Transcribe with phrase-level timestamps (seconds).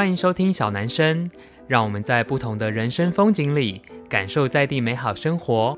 [0.00, 1.30] 欢迎收听小男生，
[1.68, 5.76] 让我们在不同的人生风景里，感受在地美好生活。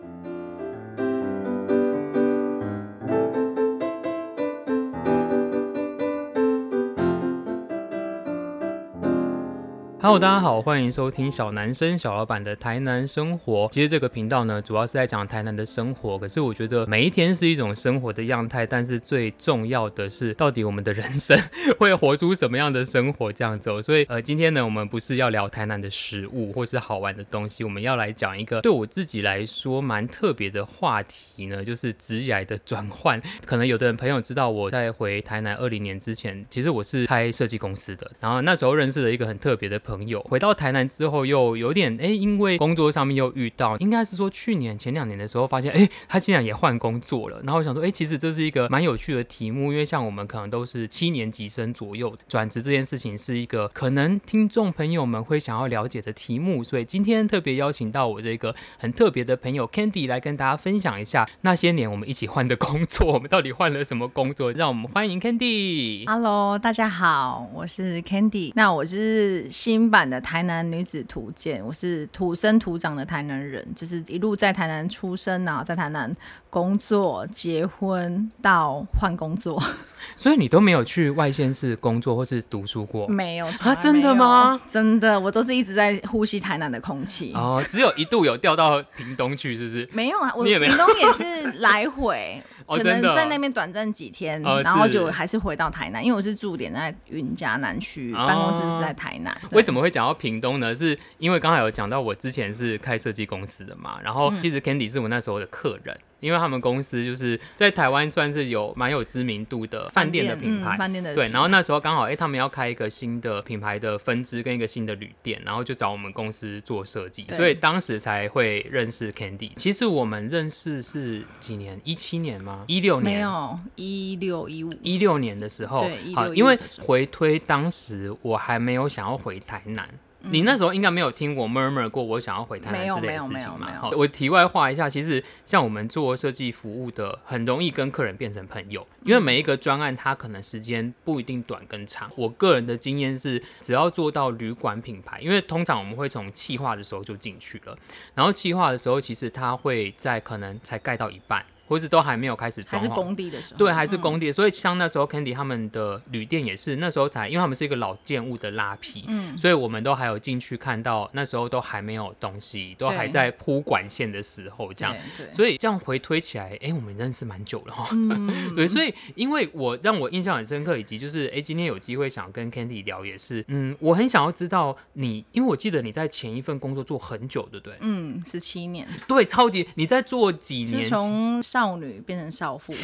[10.12, 13.66] Hello，大家好，欢迎收听小男生小老板的台南生活。
[13.72, 16.18] 其实这个频道呢，主要是在讲台南的生活。
[16.18, 21.40] 可是我觉得每一天是一种生活的样态，但是最重要的是，到底我们的人生
[21.78, 23.82] 会活出什么样的生活这样子。
[23.82, 33.18] 所以，呃，今天呢，我们不是要聊台南的食物或是好玩的东西，我们要来讲一个对我自己来说蛮特别的话题呢，就是职涯的转换。
[33.46, 40.01] 可能有的人朋友知道我在回台南二零年之前，其实我是开设计公司的，然后那时候认识了一个很特别的朋友。
[40.02, 47.40] 朋友回到台南之后，又有点哎，因为工作上面又遇到，应该是说去年前两年的时候，发现哎，他竟然也换工作了。
[47.44, 56.64] 然后我想说，哎，其实这是一个蛮有趣的题目，因为像我们可能都是七年级生左右，转职这件事情是一个可能听众朋友们会想要了解的题目。
[56.64, 64.52] 所以今天特别邀请到我这个很特别的朋友 Candy 来跟大家分享一下那些年我们一起换的工作，我们到底换了什么工作？
[64.52, 66.04] 让我们欢迎 Candy。
[66.08, 68.50] Hello，大家好，我是 Candy。
[68.56, 69.81] 那我是新。
[69.82, 76.16] 新版的台南女子图鉴，我是土生土长的台南人，就是一路在台南出生然后，在台南
[76.48, 79.60] 工作、结婚到换工作，
[80.16, 83.08] 所以你都没有去外县市工作或是读书过？
[83.08, 83.74] 没有，啊？
[83.74, 84.60] 真的吗？
[84.68, 87.60] 真的，我都是一直在呼吸台南的空气哦。
[87.68, 89.88] 只有一度有调到屏东去，是不是？
[89.92, 92.40] 没有啊，我屏东也是来回。
[92.66, 99.36] 可能在那边短暂几天，哦、然后就还是回到台南，因为我是驻点在云嘉南区，办公室是在台南。
[99.52, 100.74] 为什么会讲到屏东呢？
[100.74, 105.94] 是因为刚才有讲到我之前是开设计公司的嘛，然后其实 Candy 是我那时候的客人。
[105.94, 111.26] 嗯因为他们公司就是在台湾算是有蛮有知名度的饭店的品牌，饭店的对。
[111.28, 119.50] 然后那时候刚好，哎，他们要开一个新的品牌的分支跟一个新的旅店，然后就找我们公司做设计，所以当时才会认识 Candy。
[119.56, 121.80] 其实我们认识是几年？
[121.82, 122.64] 一七年吗？
[122.68, 123.16] 一六年？
[123.16, 124.72] 没有，一六一五。
[124.82, 129.88] 一六年的时候，对，好，因为回推当时我还没有想要回台南。
[130.30, 133.72] 你那时候应该没有听我 murmur 过我想要回台南之类的事情嘛？
[133.80, 142.10] 好，我题外话一下，其实像我们做设计服务的，很容易跟客人变成朋友，因为每一个专案它可能时间不一定短跟长。
[142.16, 147.76] 我个人的经验是，只要做到旅馆品牌，因为通常我们会从企划的时候就进去了，
[148.14, 151.44] 然后企划的时候其实它会在可能才盖到一半。
[151.72, 177.78] 或是都还没有开始装，还是工地的时候，对，还是工地，嗯、所以像那时候 Candy 他们的旅店也是那时候才，因为他们是一个老建物的拉皮，嗯，所以我们都还有进去看到，那时候都还没有东西，都还在铺管线的时候，这样，对，对，所以这样回推起来，哎、欸，我们认识蛮久了哈，嗯、 对，所以因为我让我印象很深刻，以及就是，哎、欸，今天有机会想跟 Candy 聊也是，嗯，我很想要知道你，因为我记得你在前一份工作做很久，对不对？
[177.80, 180.82] 嗯，十七年，对，超级，你在做几年？
[180.82, 182.74] 从少女变成少妇，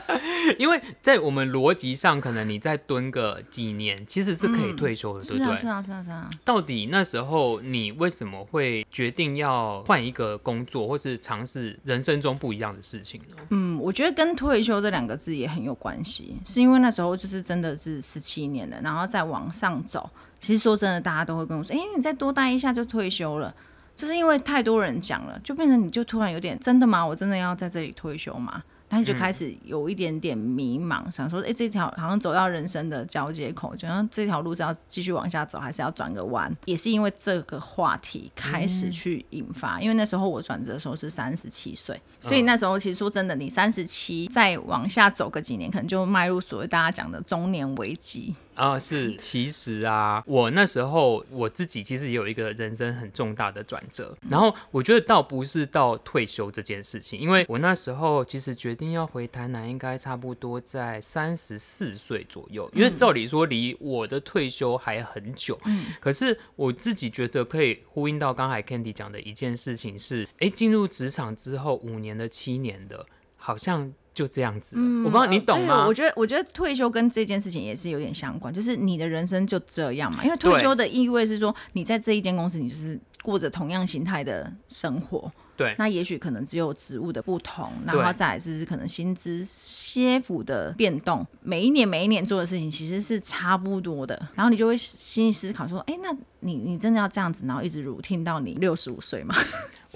[0.58, 5.56] 因为在我们逻辑上，可能你再蹲个几年，其实是可以退休的，嗯、对不对？
[5.56, 6.28] 是啊，是啊，是啊。
[6.44, 13.36] 到底那时候你为什么会决定要换一个工作，或是尝试人生中不一样的事情呢？
[13.48, 20.10] 嗯，我觉得跟退休这两个字也很有关系，是因为那时候就是真的是十七年了，然后再往上走。
[20.38, 23.52] 其实说真的，大家都会跟我说：“哎、欸，你再多待一下就退休了。”
[23.96, 27.04] 就是因为太多人讲了，就变成你就突然有点真的吗？
[27.04, 28.62] 我真的要在这里退休吗？
[28.88, 36.54] 然后就开始有一点点迷茫，嗯、想说，哎，这条好像走到人生的交接口，就像这条路是要继续往下走，还是要转个弯？
[36.66, 48.36] 也是因为这个话题开始去引发，嗯、因为那时候我转折的时候是三十七岁，所以那时候其实说真的，你三十七再往下走个几年，可能就迈入所谓大家讲的中年危机。
[48.56, 73.06] 啊、哦，是，其实啊，我那时候我自己其实也有一个人生很重大的转折，然后我觉得倒不是到退休这件事情，因为我那时候其实决定要回台南，应该差不多在三十四岁左右，因为照理说离我的退休还很久，嗯，可是我自己觉得可以呼应到刚才 Candy 讲的一件事情是，哎，进入职场之后五年的、七年的，
[73.36, 73.92] 好像。
[74.16, 75.86] 就这样子，嗯、我不知道你懂吗？
[75.86, 80.24] 我觉得，我觉得退休跟这件事情也是有点相关，就是你的人生就这样嘛。
[80.24, 85.30] 因为退休的意味是说，你在这一间公司，你就是过着同样形态的生活。
[85.54, 99.34] 对，那也许可能只有职务的不同，然后再来就是可能薪资些幅的变动，每一年每一年做的事情其实是差不多的，然后你就会心里思考说，哎、欸，那你你真的要这样子，然后一直 routine 到你六十五岁吗？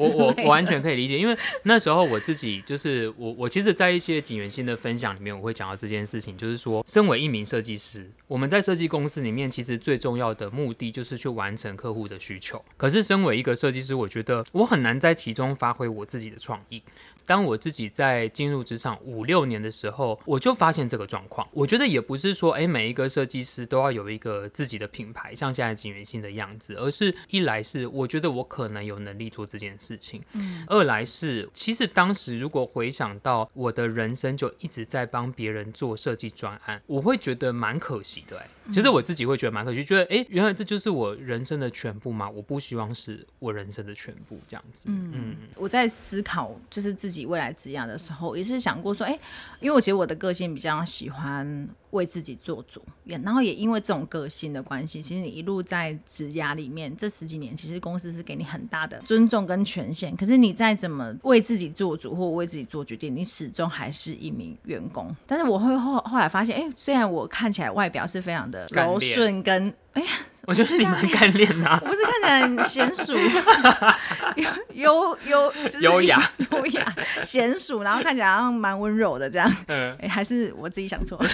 [0.00, 12.64] 我我我完全可以理解，因为那时候我自己就是我我其实，在一些景元新的分享里面，我会讲到这件事情，就是说，身为一名设计师，我们在设计公司里面，其实最重要的目的就是去完成客户的需求。
[12.76, 16.82] 可是，身为一个设计师，我觉得我很难在其中发挥我自己的创意。
[17.26, 21.46] 当我自己在进入职场五六年的时候，我就发现这个状况。
[21.53, 42.29] 我觉得也不是说，哎，每一个设计师都要有一个自己的品牌，像现在景元新的样子，而是一来是我觉得我可能有能力做这件事情，嗯，二来是其实当时如果回想到我的人生就一直在帮别人做设计专案，我会觉得蛮可惜的，哎，其实我自己会觉得蛮可惜，觉得哎，原来这就是我人生的全部吗？
[42.29, 47.21] 我不希望是我人生的全部这样子，嗯，嗯，我在思考就是自己。
[47.31, 49.21] 未来职业的时候，也是想过说，哎、欸，
[49.61, 60.15] 因为我觉得我的个性比较喜欢为自己做主，也然后也因为这种个性的关系，其实你一路在职涯里面这十几年，其实公司是给你很大的尊重跟权限。
[60.17, 65.15] 可是你再怎么为自己做主或为自己做决定，你始终还是一名员工。
[65.27, 70.09] 但是我会后后来发现，哎、欸，虽然我看起来外表是非常的柔顺跟，哎呀。
[70.47, 73.15] 我觉得你蛮干练的，我不 是看起来很娴熟，
[74.75, 76.19] 优优优雅
[76.51, 79.49] 优雅娴熟，然后看起来好像蛮温柔的这样。
[79.69, 81.29] 嗯，哎，还是我自己想错了。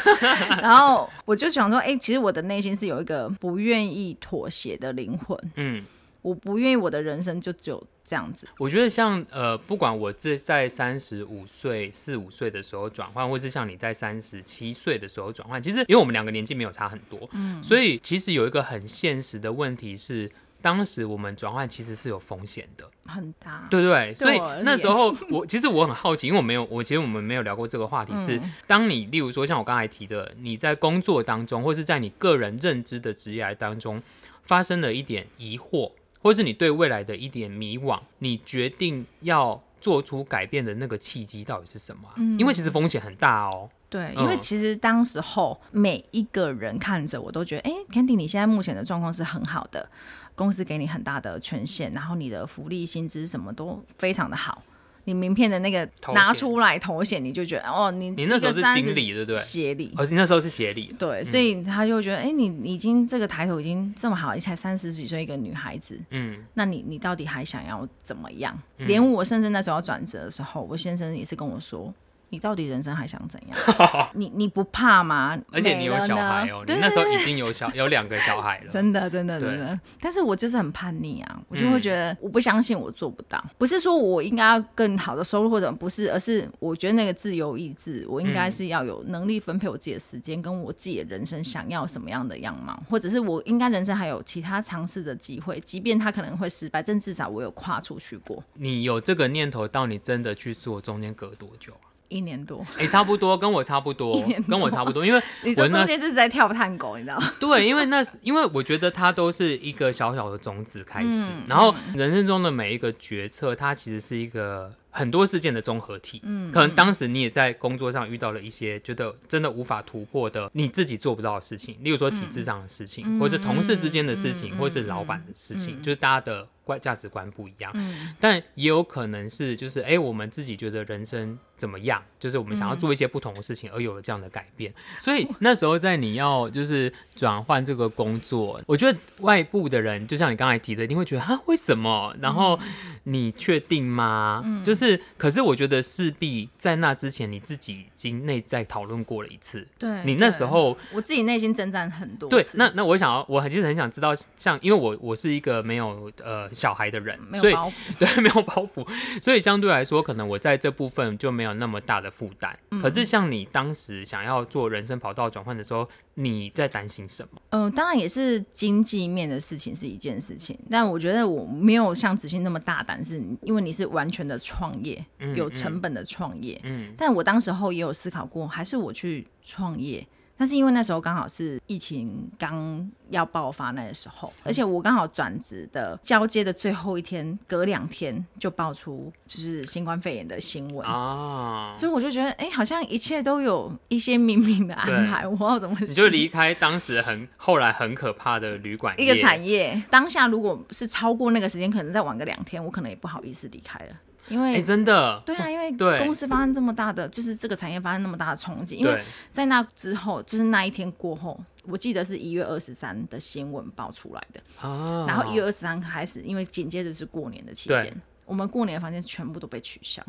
[0.61, 5.39] 然后我就想说，哎、欸，其实我的内心是有一个不愿意妥协的灵魂。
[5.55, 5.83] 嗯，
[6.21, 7.83] 我不愿意我的人生就只有。
[8.07, 20.31] 这样子，我觉得像呃，不管我这在三十五岁、四五岁的时候转换，或是像你在三十七岁的时候转换，其实因为我们两个年纪没有差很多，嗯，所以其实有一个很现实的问题是，
[20.63, 34.01] 当时我们转换其实是有风险的，很大，对对对，所以那时候我 其实我很好奇，因为我没有，我其实我们没有聊过这个话题，是当你例如说像我刚才提的，你在工作当中，或是在你个人认知的职业当中，
[34.45, 35.91] 发生了一点疑惑。
[36.27, 42.03] 或是你对未来的一点迷惘，你决定要做出改变的那个契机到底是什么？
[42.17, 43.71] 嗯，因为其实风险很大哦。
[43.89, 49.89] 对，因为其实当时候每一个人看着我都觉得，哎，Candy，你现在目前的状况是很好的，
[50.35, 54.61] 公司给你很大的权限，然后你的福利、薪资什么都非常的好。
[55.07, 59.37] 你名片的那个拿出来头衔，你就觉得哦，你你那时候是经理对不对？
[59.39, 68.59] 协理，而且那时候是协理，对，所以他就觉得，哎，你你已经这个抬头已经这么好，你才三十几岁一个女孩子，嗯，那你你到底还想要怎么样？
[68.79, 71.95] 连我甚至那时候要转职的时候，我先生也是跟我说。
[72.29, 73.59] 你到底人生还想怎样？
[74.15, 75.39] 你你不怕吗？
[75.53, 78.71] 而且你有小孩哦，你那时候已经有小有两个小孩了。
[78.73, 79.79] 真的真的真的。
[80.01, 83.43] 但是我就是很叛逆啊，我就会觉得我不相信我做不到。
[83.57, 98.43] 不是说我应该要更好的收入或者不是，而是我觉得那个自由意志，我应该是要有能力分配我自己的时间，跟我自己的人生想要什么样的样貌，或者是我应该人生还有其他尝试的机会，即便他可能会失败，但至少我有跨出去过。
[98.55, 101.87] 你有这个念头，到你真的去做，中间隔多久啊？
[102.09, 107.33] 一年多，哎、欸，差不多，跟我差不多，跟我差不多，因为 你这中间就是在跳探狗，你知道吗？
[107.41, 116.21] 对，因为那，因为我觉得它都是一个小小的种子开始，嗯、然后人生中的每一个决策，它其实是一个很多事件的综合体。
[116.25, 127.71] 嗯，可能当时你也在工作上遇到了一些觉得真的无法突破的，你自己做不到的事情，例如说体制上的事情，嗯、或是同事之间的事情，嗯、或是老板的事情，嗯、就是大家的观价值观不一样。
[127.75, 131.39] 嗯，但也有可能是，就是哎、欸，我们自己觉得人生。
[131.57, 132.03] 怎么样？
[132.21, 134.71] 就是我们想要做一些不同的事情，而有了这样的改变。
[134.73, 142.15] 嗯、所以那时候在你要就是转换这个工作，我觉得外部的人就像你刚才提的，一定会觉得啊，为什么？
[142.21, 142.61] 然后
[143.05, 144.43] 你确定吗？
[144.45, 144.86] 嗯、就是，
[145.17, 149.67] 可是我觉得势必在那之前，你自己已经内在讨论过了一次。
[149.79, 152.29] 对，你那时候我自己内心征战很多。
[152.29, 158.87] 对，那那我想要，我很其实很想知道，像因为我我是一个没有呃小孩的人，没有包袱，对，没有包袱，
[159.23, 161.47] 所以相对来说，可能我在这部分就没有。
[161.47, 165.89] 有那么大的负担，嗯、可是像你当时想要做人生跑道转换的时候，
[166.19, 167.41] 你在担心什么？
[167.51, 176.59] 嗯、呃，当然也是经济面的事情是一件事情，但我觉得我没有像子欣那么大胆，是因为你是完全的创业，嗯、有成本的创业。
[176.65, 180.07] 嗯，但我当时候也有思考过，还是我去创业。
[180.37, 190.87] 但是因为那时候刚好是疫情刚要爆发那个时候，而且我刚好转职的交接的最后一天，隔两天就爆出就是新冠肺炎的新闻。
[190.87, 195.77] 啊，所以我就觉得哎、欸，好像一切都有一些冥冥的安排，我不知道怎么。
[195.81, 203.97] 你就离开当时很后来很可怕的旅馆一个产业，当下如果是超过那个时间，可能再晚个两天，我可能也不好意思离开了。
[204.29, 208.77] 因为、欸、真的对啊，因为公司发生这么大的，就是这个产业发生那么大的冲击。
[208.77, 215.05] 因为在那之后，就是那一天过后，我记得是一月二十三的新闻爆出来的啊。
[215.07, 220.03] 然后一月二十三开始，因为紧接着是过年的期间，我们过年的房间全部都被取消。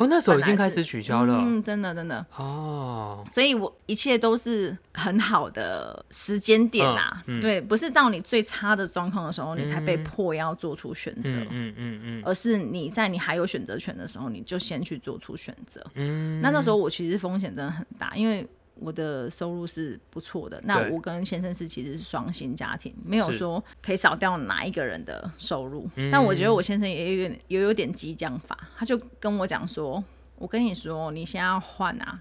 [0.00, 1.34] 哦，那时候已经开始取消了。
[1.38, 2.24] 嗯，真的真的。
[2.36, 7.22] 哦，所以我一切都是很好的时间点啦。
[7.26, 11.28] 嗯嗯、对，不是到你最差的状况的时候，你才被迫要做出选择。
[11.50, 15.84] 嗯嗯嗯，而是你在你还有选择权的时候，你就先去做出选择。
[15.96, 18.48] 嗯，那那时候我其实风险真的很大，因为。
[18.80, 25.88] 我的收入是不错的，那我跟先生是其实是双薪家庭，没有说可以少掉哪一个人的收入。
[26.10, 30.02] 但我觉得我先生也有点也有点激将法，他就跟我讲说
[30.36, 32.20] ：“我跟你说，你现在要换啊，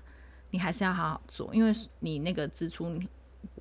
[0.51, 3.07] 你还是要好好做，因为你那个支出你。”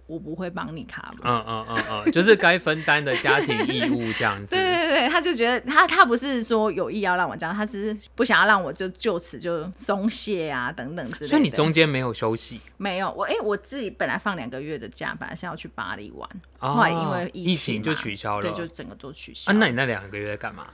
[0.07, 1.13] 我不会帮你卡。
[1.23, 4.55] 嗯嗯嗯嗯， 就是该分担的家庭义务这样子。
[4.55, 11.27] 对对对，他就觉得他他不是说有意要让我这样，他只是不想要让我就就此就松懈啊等等之类的。
[11.29, 12.61] 所以你中间没有休息？
[12.79, 16.29] 没有，我哎、欸，我自己本来放两个月的假，本来是要去巴黎玩，
[16.61, 19.53] 哦、后来因为疫情，就取消了，对，就整个都取消。
[19.53, 20.67] 啊，那你那两个月在干嘛？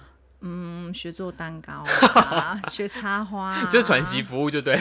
[0.47, 1.83] 嗯，学做蛋糕
[2.21, 4.79] 啊， 学插花、啊，就是传习服务就 对。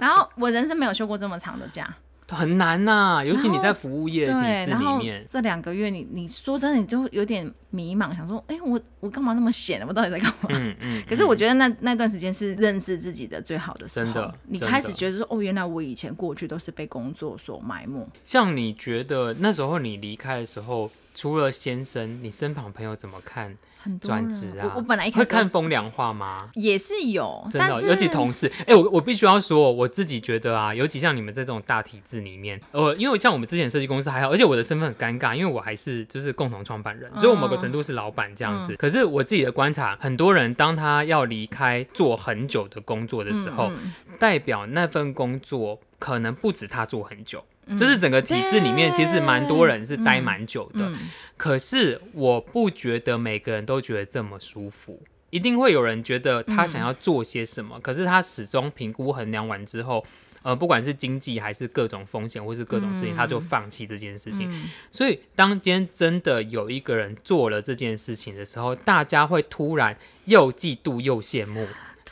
[0.00, 1.88] 然后我人生没有休过这么长的假。
[2.28, 4.32] 很难呐、啊，尤其你在服务业体
[4.64, 5.24] 制里面。
[5.28, 9.86] 这两个月你，你你说真的，你就有点迷茫，想说，哎、欸，我我干嘛那么闲？
[9.86, 10.48] 我到底在干嘛？
[10.50, 10.76] 嗯嗯。
[11.00, 14.06] 嗯，可是我觉得那那段时间是认识自己的最好的时候。
[14.06, 14.34] 真的。
[14.48, 18.04] 你开始觉得说，哦，原来我以前过去都是被工作所埋没。
[18.24, 23.56] 像你觉得那时候你离开的时候，除了先生，你身旁朋友怎么看？
[24.00, 26.50] 转职啊，我，我本来一开始会看风凉话吗？
[26.54, 28.46] 也是有，真的、尤其同事。
[28.60, 38.72] 哎、欸，我我必须要说，我自己觉得啊，尤其像你们在这种大体制里面，呃，因为像我们之前设计公司还好，而且我的身份很尴尬，因为我还是就是共同创办人，所以我某个程度是老板这样子。
[38.72, 43.76] 嗯、可是我自己的观察，很多人当他要离开做很久的工作的时候，嗯
[44.08, 47.44] 嗯、代表那份工作可能不止他做很久。
[47.76, 50.92] 就是整个体制里面，其实蛮多人是待蛮久的。
[51.36, 60.06] 可是我不觉得每个人都觉得这么舒服，一定会有人觉得他想要做些什么，可是他始终评估衡量完之后，
[60.42, 64.70] 呃，不管是经济还是各种风险或是各种事情，他就放弃这件事情。
[64.92, 71.66] 所以当今天真的有一个人做了这件事情的时候，大家会突然又嫉妒又羡慕。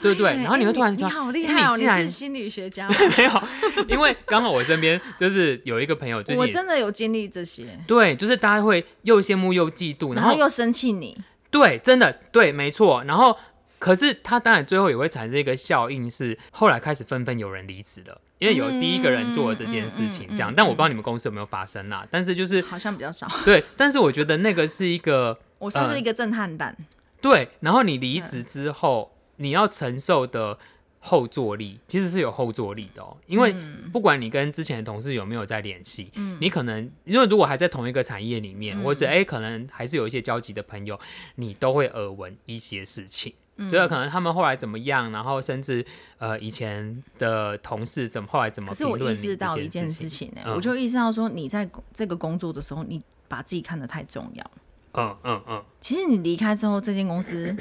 [0.04, 2.88] 对对，然后你会突然说：“你好厉害哦，你是心理学家。
[3.16, 3.42] ”没有，
[3.88, 7.66] 因为刚好我身边就是有一个朋友，就是我真的有经历这些。
[7.86, 11.16] 对，就是大家会又羡慕又嫉妒，然后又生气你。
[11.50, 13.02] 对，真的对，没错。
[13.04, 13.36] 然后，
[13.78, 20.52] 可是他当然最后也会产生一个效应，是后来开始纷纷有人离职了，因为有第一个人做了这件事情，这样。
[20.54, 23.26] 但我不知道你们公司有没有发生啦，但是就是好像比较少。
[23.44, 26.76] 对，但是我觉得那个是一个， 我算是一个震撼弹。
[27.20, 29.10] 对，然后你离职之后。
[29.36, 30.58] 你要承受的
[31.00, 33.54] 后坐力其实是有后坐力的哦，因为
[33.92, 40.98] 不管你跟之前的同事有没有在联系，嗯，你可能因为如果还在同一个产业里面，嗯、或者哎、欸，可能还是有一些交集的朋友，
[41.34, 45.84] 你都会耳闻一些事情，嗯，所以可能他们后来怎么样，然后甚至
[46.16, 50.28] 呃以前的同事怎么后来怎么，可是我意识到一件事情。
[50.34, 54.50] 呢，嗯、我就意识到说你在这个工作的时候，你把自己看得太重要，
[54.92, 55.64] 嗯嗯嗯，嗯嗯。
[55.82, 57.54] 其实你离开之后，这间公司。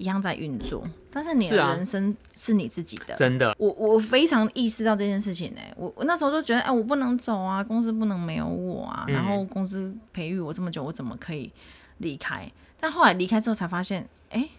[0.00, 3.54] 一样在运作，但是你的人生是你自己的，啊、真的。
[3.58, 11.52] 我我非常意识到这件事情呢、欸，我我那时候就觉得，哎、欸，我不能走啊，公司不能没有我啊，嗯、然后公司培育我这么久，我怎么可以
[11.98, 12.50] 离开？
[12.80, 14.50] 但后来离开之后才发现，哎、欸，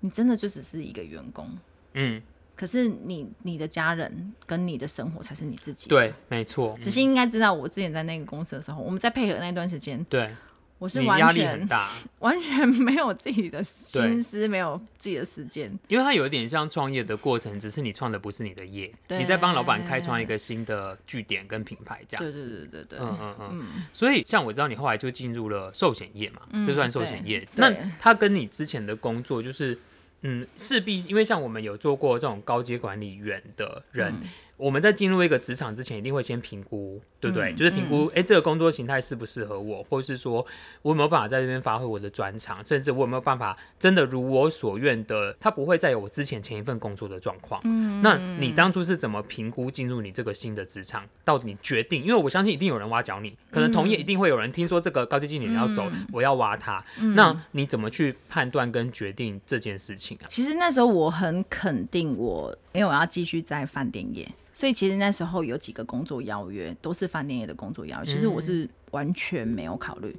[0.00, 1.48] 你真的就只是一个员工，
[1.94, 2.20] 嗯，
[2.54, 6.76] 可是你你的家人跟你的生活才是你自己，对，没错。
[6.78, 10.30] 子欣应该知道，我之前在那个公司的时候，我们在配合那段时间，对。
[10.78, 11.68] 我是完全
[12.18, 22.32] 完全没有自己的心思，没有自己的时间，因为它有一点像创业的过程，只是你创的不是你的业，你在帮老板开创一个新的据点跟品牌这样子。
[22.32, 23.66] 对对对对对，嗯嗯嗯。
[23.92, 29.78] 所以像我知道你后来就进入了寿险业嘛，嗯、就算寿险业，那它跟你之前的工作就是，
[30.22, 34.12] 嗯，势必因为像我们有做过这种高阶管理员的人。
[34.22, 37.52] 嗯我们在进入一个职场之前，一定会先评估，对不对？
[37.52, 40.46] 嗯、就是评估，哎、嗯，这个工作形态适不适合我，或者是说
[40.82, 47.60] 我有没有办法在这边发挥我的专长，甚至我有没有办法真的如我所愿的，他不会再有我之前前一份工作的状况。
[47.64, 51.04] 嗯，那你当初是怎么评估进入你这个新的职场？
[51.24, 52.02] 到底你决定？
[52.02, 56.82] 因为我相信一定有人挖角你，可能同业一定会有人听说这个高级经理人要走，嗯、我要挖他。
[57.00, 60.26] 嗯、那你怎么去判断跟决定这件事情啊？
[60.28, 64.30] 其实那时候我很肯定，我因为我要继续在饭店业。
[64.54, 68.10] 所以其实那时候有几个工作邀约，都是饭店业的工作邀约。
[68.10, 70.16] 其实我是完全没有考虑，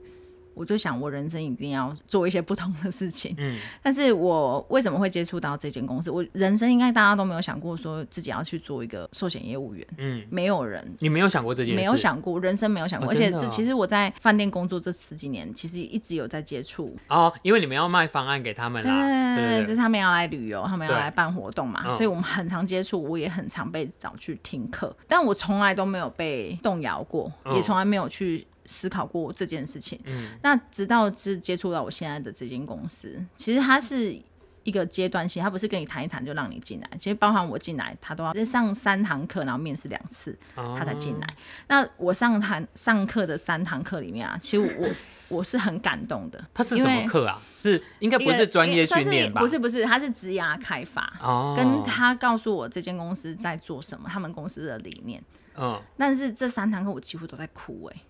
[0.55, 3.35] 我就想我人生一定要做一些不同的事情。
[3.37, 6.09] 嗯，但是我为什么会接触到这间公司？
[6.09, 9.85] 我人生应该大家都没有想过说自己要去做一个寿险业务员。
[9.97, 11.79] 嗯，没有人，你没有想过这件事？
[11.79, 13.09] 没有想过，人生没有想过。
[13.09, 16.95] 哦、而且这其实我在饭店工作这十几年，其实一直有在接触。
[17.09, 19.35] 哦，因为你们要卖方案给他们啦。
[19.35, 29.99] 对，就是他们要来旅游，他们要来办活动嘛，嗯、所以我们很常接触，我也很常被找去听课，但我从来都没有被动摇过，嗯、也从来没有去思考过这件事情。
[30.05, 34.17] 嗯，那直到是接触到我现在的这间公司，其实它是
[34.63, 36.89] 一个阶段性，它不是跟你谈一谈就让你进来。
[36.97, 41.27] 其实包含我进来，他都要上三堂课，然后面试两次，他才进来。
[41.27, 41.33] 哦、
[41.67, 44.89] 那我上堂上课的三堂课里面啊，其实我。
[45.27, 46.39] 我是很感动的。
[46.53, 47.41] 他是什么课啊？
[47.55, 49.41] 是应该不是专业训练吧？
[49.41, 51.01] 不是不是，他是职涯开发。
[51.19, 51.55] 哦。
[51.57, 55.19] 跟他告诉我这间公司在做什么，他们公司的理念。
[55.57, 55.81] 嗯。
[55.97, 57.95] 但是这三堂课我几乎都在哭哎。
[57.95, 58.01] 哎，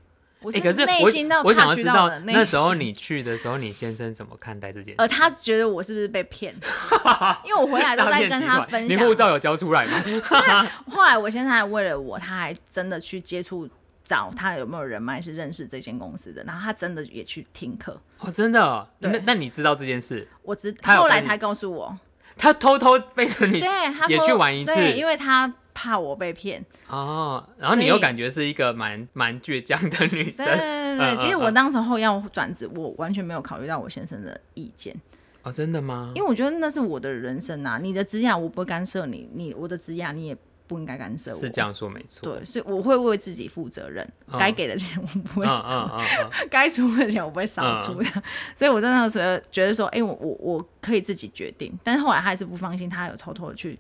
[0.52, 4.96] 可是内心到我想要知道那那时候你去的时候，你先生怎么看待这件事？
[4.98, 6.56] 呃，他觉得我是不是被骗？
[7.46, 8.90] 因为我回来都在跟他分享。
[8.90, 10.04] 你护照有交出来吗？
[10.90, 13.70] 后来我现在为了我，他还真的去接触。
[14.08, 18.88] 找他有没有人脉是认识这间公司的，然后他真的也去听课哦，真的、哦？
[19.00, 20.28] 那那你知道这件事？
[20.44, 21.98] 我知，他后来才告诉我，
[22.38, 27.48] 他偷偷背着你，对，他也去玩一次，因为他怕我被骗哦。
[27.60, 31.18] 然后你又感觉是一个蛮蛮倔强的女生，对对对，对。
[31.18, 34.96] 其实我当时候要转职，我完全没有考虑到我先生的意见
[35.44, 36.12] 哦，真的吗？
[36.16, 40.38] 因为我觉得那是我的人生啊，你的职业我不会干涉你，你我的职业你也。
[40.68, 42.28] 不应该干涉我，是这样说没错。
[42.28, 46.02] 对，所以我会为自己负责任，该、嗯、给的钱我不会少，
[46.50, 48.02] 该、出的钱我不会少出
[48.58, 51.72] 所以我真的觉得觉得说，哎、欸，我我我可以自己决定。
[51.84, 53.78] 但是后来他还是不放心，他有偷偷的去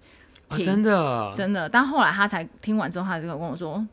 [0.64, 1.68] 真的真的。
[1.68, 3.86] 但后来他才听完之后，他就跟我说。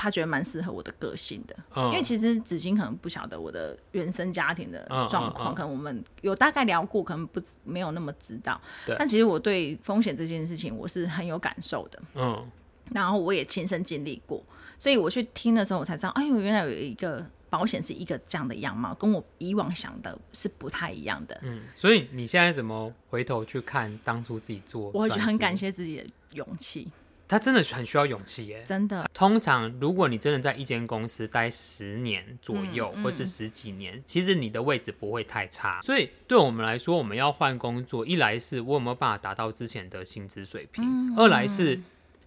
[0.00, 8.60] 他觉得蛮适合我的个性的，嗯、因为其实子欣可能不晓得我的原生家庭的状况，嗯嗯嗯、可能我们有大概聊过，可能不没有那么知道。
[8.96, 12.40] 但其实我对风险这件事情我是很有感受的，嗯，
[12.92, 14.40] 然后我也亲身经历过，
[14.78, 21.38] 所以我去听的时候，我才知道，哎呦，原来有一个保险是一个这样的样貌，跟我以往想的是不太一样的。
[21.42, 24.90] 嗯，所以你现在怎么回头去看当初自己做？
[24.94, 26.88] 我会觉得很感谢自己的勇气。
[27.30, 29.06] 他真的很需要勇气耶，真的。
[29.12, 35.78] 通常，如果你真的在一间公司待十年左右，嗯嗯、或是十几年，其实你的位置不会太差。
[35.82, 41.78] 所以，对我们来说，我们要换工作，一来是我有没有办法达到之前的薪资水平，二来是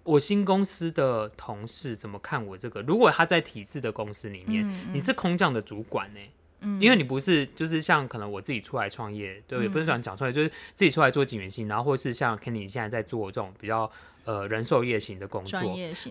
[0.03, 2.81] 我新公司的同事怎么看我这个。
[2.81, 6.19] 如果他在体制的公司里面，嗯嗯、你是空降的主管呢？
[6.61, 13.91] 嗯、因为你不是就是像可能我自己出来创业，对，也不是想讲出来，就是自己出来做警员性，然后或是像 Kenny 现在在做这种比较。
[14.23, 15.59] 呃，人兽业型的工作，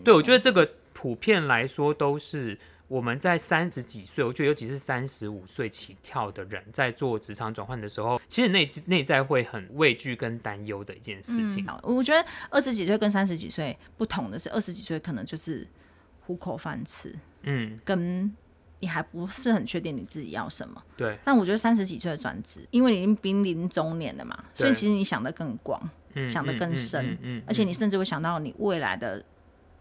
[0.03, 2.59] 对，我觉得这个普遍来说都是
[2.90, 11.64] 我们在三十几岁，我觉得尤其是三十五岁起跳的人在做职场转换的时候，其实内内在会很畏惧跟担忧的一件事情。
[11.68, 15.64] 嗯，我觉得二十几岁跟三十几岁不同的是，二十几岁可能就是
[16.26, 18.35] 糊口饭吃，嗯，跟
[18.81, 21.16] 你还不是很确定你自己要什么，对。
[21.24, 25.81] 但我觉得三十几岁的转职，因为你已经濒临中年了嘛，所以其实你想的更广。
[26.29, 29.24] 想的更深，嗯、而且你甚至会想到你未来的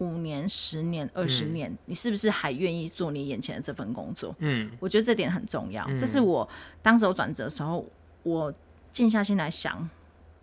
[0.00, 4.34] 五年、十年、二十年，嗯、你是不是还愿意做你眼前的这份工作？
[4.38, 5.84] 嗯，我觉得这点很重要。
[5.88, 6.48] 嗯、这是我
[6.82, 7.86] 当时我转折的时候，
[8.22, 8.52] 我
[8.90, 9.88] 静下心来想，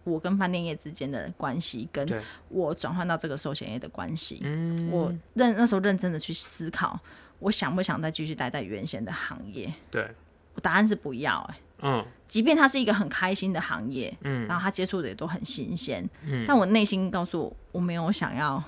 [0.04, 2.08] 我跟饭店业之间的关系，跟
[2.50, 4.40] 我转换到这个寿险业的关系。
[4.44, 7.00] 嗯，我认那时候认真的去思考，
[7.40, 9.74] 我想不想再继续待在原先的行业？
[9.90, 10.08] 对，
[10.54, 11.54] 我答案是不要、欸。
[11.54, 11.60] 哎。
[11.82, 18.64] 嗯，即便它是一个很开心的行业，嗯，然后他接触的也都很新鲜，嗯，但我内心告诉我，我没有想要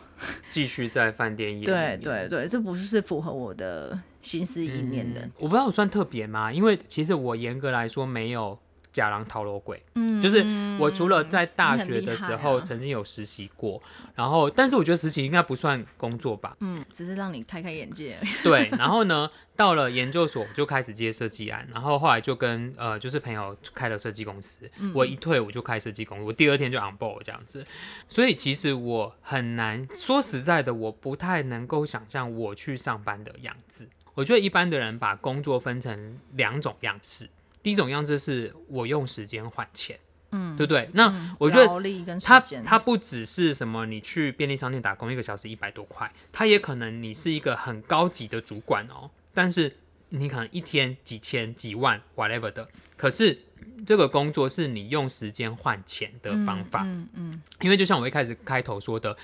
[0.50, 1.66] 继续在饭店业。
[1.66, 5.22] 对对对，这不是符合我的心思意念的。
[5.22, 6.52] 嗯，我不知道我算特别吗？
[6.54, 8.58] 因为其实我严格来说没有。
[8.92, 10.44] 假狼逃罗鬼，嗯，就是
[10.80, 18.18] 我除了在大学的时候曾经有实习过，啊、然后，但是我觉得实习应该不算工作吧，嗯，只是让你开开眼界。
[18.44, 27.66] 对，然后呢，到了研究所就开始接设计案，然后后来就跟呃，就是朋友开了设计公司，嗯、我一退我就开设计公司，我第二天就 on board 这样子，
[28.08, 33.88] 所以其实我很难说实在的，我不太能够想象我去上班的样子。
[34.16, 37.30] 我觉得一般的人把工作分成两种样式。
[37.62, 40.00] 第一种样子是我用时间换钱，
[40.32, 40.90] 嗯，对不对？
[40.94, 49.76] 那我觉得它它不只是什么，你去便利商店打工一个小时一百多块，它也可能你是一个很高级的主管哦，但是
[50.10, 53.38] 你可能一天几千几万 whatever 的，可是
[53.86, 59.16] 这个工作是你用时间换钱的方法，嗯嗯，嗯嗯因为就像我一开始开头说的。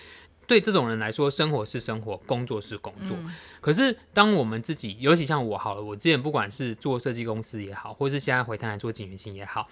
[0.48, 3.16] 对这种人来说，生活是生活，工作是工作。
[3.20, 9.68] 嗯、可是当我们自己，尤其像我好了，我之前不管是做设计公司也好，或是现在回台南做景元星也好，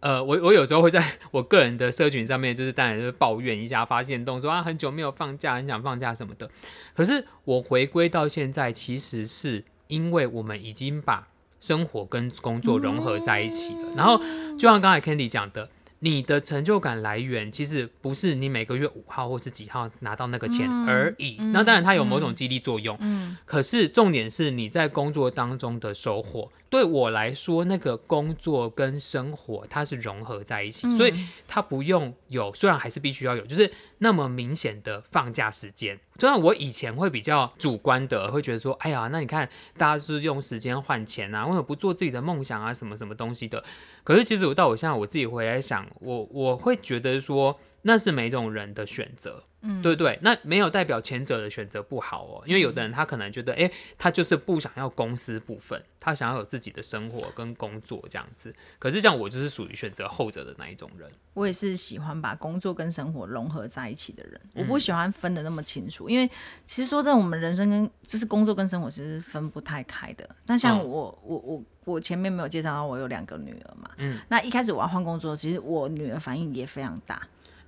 [0.00, 6.50] 呃，我我有时候会在 我个人的社群上面，就是当然就是抱怨一下，发现动说啊，很久没有放假，很想放假什么的。
[6.94, 11.28] 可是我回归到现在，其实是因为我们已经把
[11.60, 13.88] 生活跟工作融合在一起了。
[13.92, 14.18] 嗯、然后
[14.58, 15.68] 就像刚才 Candy 讲的。
[16.04, 22.96] 你的成就感来源其实不是你每个月五号或是几号拿到那个钱而已，那当然它有某种激励作用。
[23.00, 26.50] 嗯，可是重点是你在工作当中的收获。
[26.72, 31.12] 对我来说，那个工作跟生活它是融合在一起，嗯、所以
[31.46, 36.00] 它不用有，虽然还是必须要有，就是那么明显的放假时间。
[36.18, 43.62] 虽然我以前会比较主观的，会觉得说，哎呀，那你看大家是用时间换钱啊，为什么不做自己的梦想啊，什么什么东西的？
[44.02, 49.44] 可是其实我到我现在我自己回来想，我我会觉得说，那是每种人的选择。
[49.62, 58.54] 嗯，对对，那没有代表前者的选择不好哦，因为有的人他可能觉得，哎，他就是不想要公司部分，他想要有自己的生活跟工作这样子。
[58.78, 61.10] 可是像我就是属于选择后者的那一种人。
[61.34, 66.28] 我也是喜欢把工作跟生活融合在一起的人，我不喜欢分的那么清楚，嗯、因为
[66.66, 70.28] 其实说真的，我们人生跟就是工作跟生活其实是分不太开的。
[70.46, 77.22] 那像我，嗯、我我我前面没有介绍到我有两个女儿嘛，嗯，那一开始我要换工作，其实我女儿反应也非常大。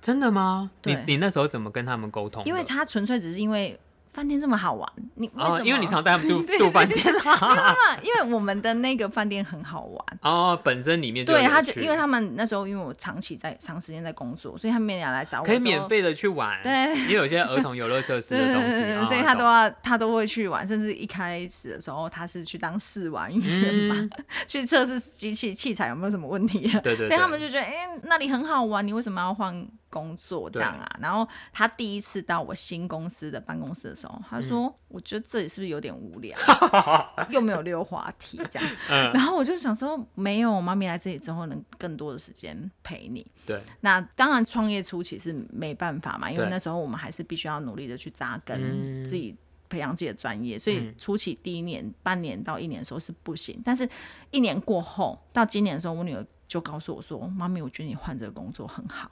[0.05, 0.69] 真的吗？
[0.81, 2.43] 对你你那时候怎么跟他们沟通？
[2.45, 3.79] 因为他纯粹只是因为。
[4.15, 5.57] 饭店这么好玩，你为什么？
[5.57, 7.05] 哦，因为你常带他们住 住饭店
[8.01, 16.57] 因为我们的那个饭店很好玩哦，本身里面就对，他就因为他们那时候因为我长期在长时间在工作，所以他们也来找我，可以免费的去玩。
[16.63, 24.09] 对，因为有些儿童游乐设施的东西， 哦、所以他都要他都会去玩，甚至一开始的时候他是去当试玩员嘛，嗯、
[24.47, 26.59] 去测试机器器材有没有什么问题。
[26.81, 29.67] 对，对对，所以他们就觉得哎、欸，那里很好玩，你为什么要换？
[29.95, 36.37] 工作这样啊，然后他第一次到我新公司的办公室的时候，他说：“嗯、我觉得这里是不是有点无聊，
[37.31, 49.33] 又没有溜滑梯这样？”嗯、然后我就想说：“没有，妈咪来这里之后，能更多的时间陪你。”对，那当然创业初期是没办法嘛，因为那时候我们还是必须要努力的去扎根，自己
[49.69, 53.87] 培养自己的专业，所以初期第一年、半年到一年的时候是不行，但是
[54.31, 59.09] 一年过后到今年的时候，我女儿就告诉我说：“妈咪，我觉得你换这个工作很好。”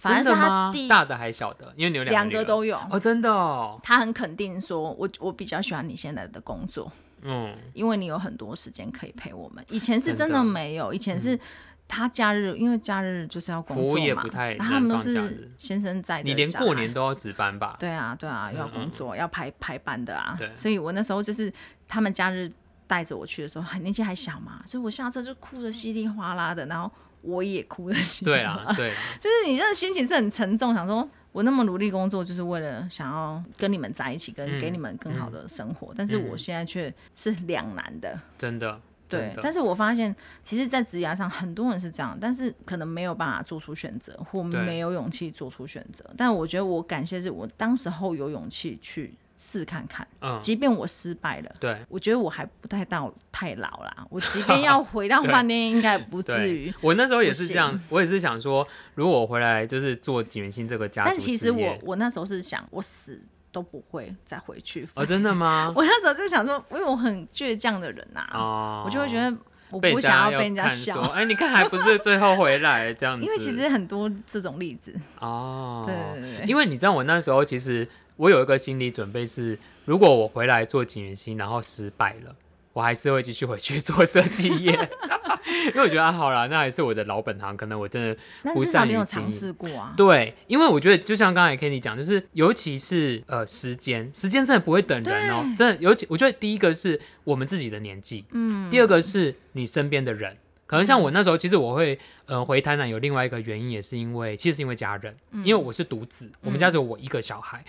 [0.00, 2.78] 反正是他第大的还小的，因为你有两个，两个都有。
[2.90, 3.78] 哦，真的哦。
[3.82, 9.62] 他很肯定说，我我比较喜欢你现在的工作，嗯，因为你有很多时间可以陪我们。
[9.68, 11.38] 以前是真的没有，以前是
[11.86, 17.76] 他假日，因为假日就是要工作嘛，也不太，他们都是先生在，你连过年都要值班吧？
[17.78, 20.38] 对啊，对啊，要工作，要排排班的啊。
[20.54, 21.52] 所以我那时候就是
[21.86, 22.50] 他们假日
[22.86, 26.90] 带着我去的时候，还年纪还小嘛，所以我下车就哭得稀里哗啦的，然后。
[27.22, 39.32] 我也哭了，对啊， 对，就是你这个心情是很沉重，想说我那么努力工作，就是为了想要跟你们在一起，跟给你们更好的生活，嗯、但是我现在却是两难的，真的，对。
[39.42, 46.04] 但是我发现，其实，在职涯上，很多人是这样，但是可能没有办法做出选择，或没有勇气做出选择。
[46.16, 49.14] 但我觉得，我感谢是我当时候有勇气去。
[49.42, 54.06] 试看看，嗯，即便我失败了，对，我觉得我还不太到太老啦。
[54.10, 56.70] 我 即便要回到饭店，应该不至于。
[56.82, 63.18] 我那时候也是这样，我也是想说，如果我回来就是做景元兴这个家族，但其实我我那时候是想，我死
[63.50, 64.86] 都不会再回去。
[64.92, 65.72] 哦，真的吗？
[65.74, 69.34] 我那时候就想说，因为我很倔强的人呐，哦，我就会觉得
[69.70, 71.00] 我不想要被人家笑。
[71.14, 73.24] 哎，你看还不是最后回来这样子？
[73.24, 77.88] 因为其实很多这种例子哦，对对对，因为你知道我那时候其实。
[78.20, 82.36] 我有一个心理准备是，如果我回来做景元星，然后失败了，
[82.74, 84.72] 我还是会继续回去做设计业，
[85.72, 89.94] 因为我觉得啊好了，那还是我的老本行，可能我真的不善有尝试过啊。
[89.96, 95.76] 对，因为我觉得就像刚才 Kenny 讲，就是尤其是呃时间，时间真的不会等人哦，真的。
[95.80, 100.36] 尤其我觉得第一个是我们自己的年纪，嗯，第二个是你身边的人。
[100.66, 107.64] 可能像我那时候，其实我会，呃，回台南有另外一个原因，也是因为，其实是因为家人，嗯、因为我是独子，我们家只有我一个小孩。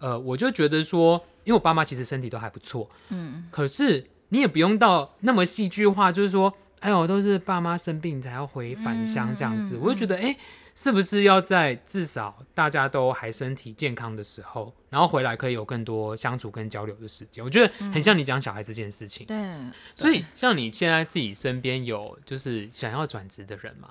[0.00, 10.38] 呃，我就觉得说，因为我爸妈其实身体都还不错，嗯，可是你也不用到那么戏剧化，就是说，哎呦，都是爸妈生病才要回返乡这样子，嗯、我就觉得，哎、欸，
[10.74, 17.44] 是不是要在至少大家都还身体健康的时候，然后回来可以有更多相处跟交流的时间？
[17.44, 19.36] 我觉得很像你讲小孩这件事情，对，
[19.94, 23.90] 所以像你现在自己身边有就是想要转职的人吗？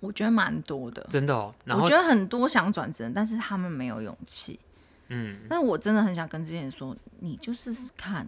[0.00, 1.52] 我觉得蛮多的，真的哦。
[1.64, 4.60] 然后我觉得很多想转职，但是他们没有勇气。
[5.08, 8.26] 嗯，但我真的很想跟这些人说，你就试试看。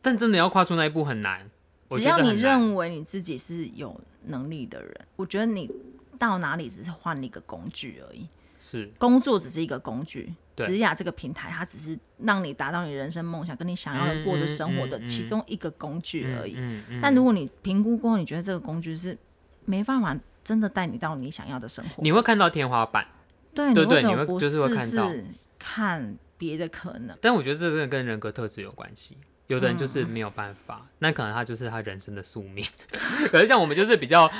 [0.00, 1.48] 但真的要跨出那一步很难。
[1.90, 5.70] 只要你认为你自己是有能力的人，我觉得你
[6.18, 8.26] 到哪里只是换了一个工具而已。
[8.58, 16.54] 是，工作只是一个工具，职雅这个平台，它只是让你达到你人生梦想跟你想要的过的生活的其中一个工具而已。
[16.56, 19.16] 嗯嗯但如果你评估过后，你觉得这个工具是
[19.64, 23.06] 没办法真的带你到你想要的生活，你会看到天花板。
[23.54, 25.10] 对，对对，你会就是会看到
[25.58, 27.16] 看别的可能。
[27.20, 29.16] 但我觉得这真的跟人格特质有关系。
[29.48, 32.62] 有的人就是没有办法，嗯、那可能他就是他人生的宿命。
[33.32, 34.30] 可是像我们就是比较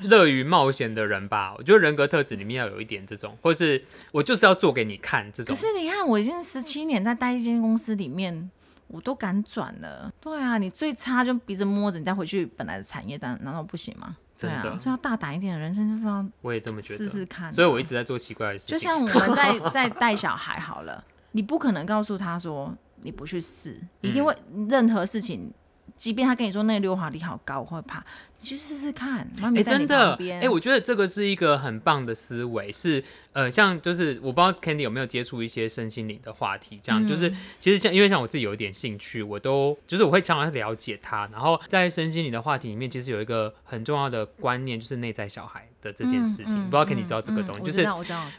[0.00, 5.54] 乐于冒险的人吧，我觉得人格特质里面要有一点这种，或是我就是要做给你看这种。
[5.54, 8.50] 可是你看，我已经十七年在待一间公司里面，
[8.88, 10.12] 我都敢转了。
[10.20, 14.16] 对啊，你最差就鼻子摸着，你再回去本来的产业，但难道不行吗？
[14.36, 17.50] 真的，所以要大胆一点的人生就是要，我也这么觉得，试试看。
[17.52, 18.76] 所以我一直在做奇怪的事情。
[18.76, 22.74] 就像我们在 在带小孩好了，你不可能告诉他说。
[23.02, 24.34] 你不去试，一定会
[24.68, 25.52] 任何事情，嗯、
[25.96, 28.04] 即便他跟你说那个溜滑梯好高，我会怕。
[28.46, 29.28] 你去试试看。
[29.42, 37.28] 哎、欸，真的，哎、欸，我觉得这个是一个很棒的思维，是呃，像就是我不知道 Candy 有没有接触一些身心灵的话题，这样、嗯、就是
[37.58, 45.66] 其实像因为像我自己有一点兴趣，我都就是我会常常了解他，然后在身心灵的话题里面，其实有一个很重要的观念，就是内在小孩。
[45.82, 47.86] 的这件事情，嗯嗯、不知道 Candy 知道这个东西，嗯、就是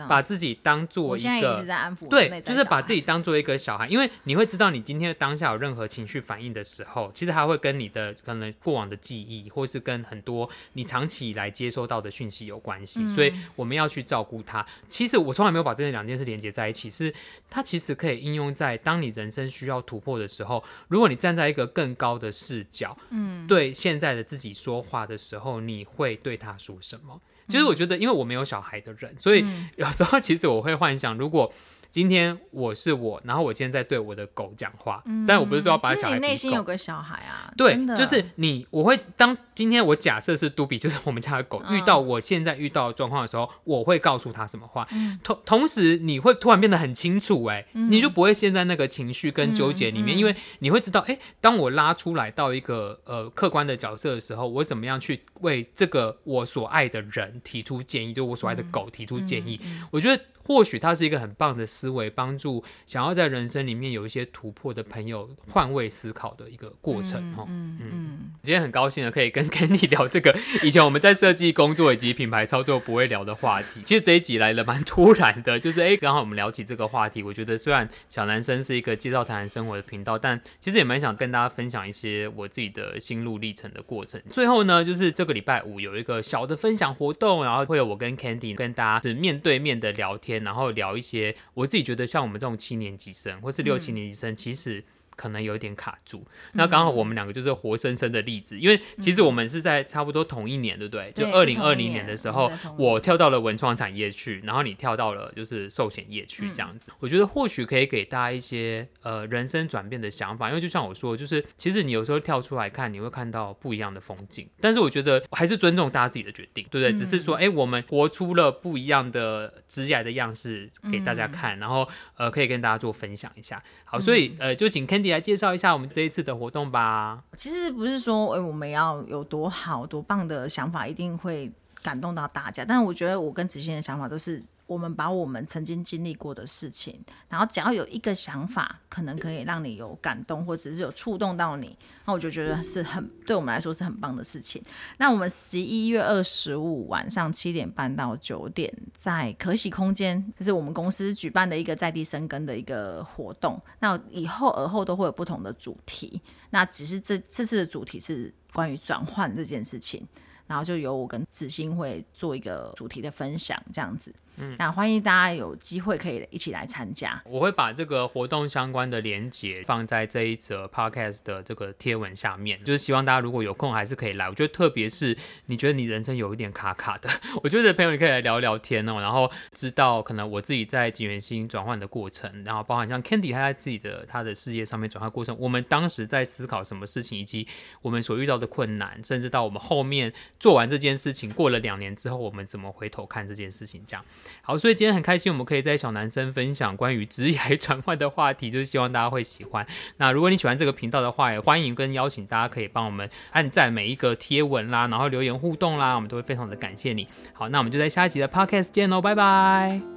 [0.06, 1.66] 把自己当做一个，
[2.10, 14.66] 对，就是把自己当做一个小孩，因为你会知道你今天当下有任何情绪反应的时候，其实他会跟你的可能过往的记忆，或是跟很多你长期以来接收到的讯息有关系，嗯、所以我们要去照顾它。
[14.88, 17.14] 其实我从来没有把这两件事连接在一起，是
[17.50, 27.20] 它其实可以应用在当你人生需要突破的时候，如果你站在一个更高的视角，嗯，对现在的自己说话的时候，你会对他说什么？
[27.48, 29.46] 其实我觉得，因为我没有小孩的人，所以
[29.78, 31.54] 有时候其实我会幻想，如果。
[31.98, 36.14] 今天我是我，然后我今天在对我的狗讲话，嗯、但我不是说要把小孩。
[36.14, 37.52] 你内心有个小孩啊。
[37.58, 44.88] 对，就是你，我会当今天我假设是杜比， 就是我们家的狗，嗯、遇到我现在遇到的状况的时候，我会告诉他什么话。
[44.92, 59.60] 嗯、同同时，你会突然变得很清楚、欸，哎、嗯，你就不会陷在那个情绪跟纠结里面，因为你会知道，哎、欸，当我拉出来到一个呃客观的角色的时候，我怎么样去为这个我所爱的人提出建议，就我所爱的狗提出建议。
[59.90, 60.24] 我觉得。
[60.48, 67.22] 或许它是一个很棒的思维，帮助想要在人生里面有一些突破的朋友换位思考的一个过程。
[67.34, 70.34] 哈，嗯嗯，今天很高兴的可以跟 Candy 聊这个
[70.64, 73.82] 以前我们在设计工作以及品牌操作不会聊的话题。
[73.84, 77.22] 其实这一集来的蛮突然的，就是哎，刚好我们聊起这个话题。
[77.22, 84.22] 我觉得虽然小男生是一个介绍台南生活的频道，但其实也蛮想跟大家分享一些我自己的心路历程的过程。
[84.32, 90.37] 最后呢，就是这个礼拜五有一个小的分享活动，然后会有我跟 Candy 跟大家是面对面的聊天。
[90.44, 94.84] 然后聊一些我自己觉得像我们这种七年级生或是六七年级生，其实。
[95.18, 101.12] 可能有一点卡住，那刚好我们两个就是活生生的例子，因为其实我们是在差不多同一年，对不对？
[101.16, 106.92] 就二零二零年的时候，我跳到了文创产业去，然后你跳到了就是寿险业去，这样子。
[107.00, 114.48] 我觉得或许可以给大家一些呃人生转变的想法，因为就像我说，就是其实你有时候跳出来看，你会看到不一样的风景。
[114.62, 116.94] 但是我觉得还是尊重大家自己的决定，对不对？
[116.94, 123.64] 只是说，哎，我们活出了不一样的职业的样式给大家看，然后呃可以跟大家做分享一下。
[123.84, 125.07] 好，所以呃就请 Candy。
[125.12, 127.24] 来介绍一下我们这一次的活动吧。
[127.36, 132.66] 其实不是说，哎，我们要有多好多棒的想法，一定会感动到大家。
[132.66, 134.44] 但是我觉得，我跟子欣的想法都是。
[134.68, 141.76] 我们把我们曾经经历过的事情，然后只要有一个想法，可能可以让你有感动，或者是有触动到你，
[142.06, 144.62] 那我就觉得是很对我们来说是很棒的事情。
[144.98, 153.58] 那我们十一月二十五晚上七点半到九点，在可喜空间，就是我们公司举办的一个在地生根的一个活动。
[153.80, 160.06] 那以后而后都会有不同的主题，那只是这这次的主题是关于转换这件事情，
[160.46, 164.14] 然后就由我跟子欣会做一个主题的分享，这样子。
[164.38, 167.22] 嗯，那欢迎大家有机会可以一起来参加。
[167.26, 174.30] 我会把这个活动相关的连接放在这一则 podcast 的这个贴文下面，就是希望大家如果有空还是可以来。
[174.30, 177.10] 我觉得特别是你觉得你人生有一点卡卡的，
[177.44, 187.48] 我觉得朋友你可以来聊聊天哦，然后知道可能我自己在锦元星转换的过程，然后包含像 Candy 他在自己的他的事业上面转换过程，我们当时在思考什么事情，以及
[187.82, 194.06] 我们所遇到的困难，甚至到我们后面做完这件事情过了两年之后，我们怎么回头看这件事情这样。
[194.42, 199.66] 好，所以今天很开心，我们可以在小男生分享关于职业 转换的话题，就是希望大家会喜欢。
[199.98, 207.08] 那如果你喜欢这个频道的话，也欢迎跟邀请大家可以帮我们按赞每一个贴文啦，然后留言互动啦，我们都会非常的感谢你。
[207.34, 209.97] 好，那我们就在下一集的 Podcast 见喽，拜拜。